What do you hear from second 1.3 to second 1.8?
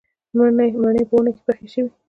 کې پخې